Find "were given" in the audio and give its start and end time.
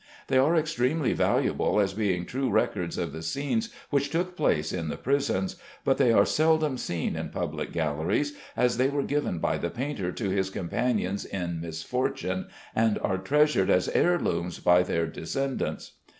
8.89-9.37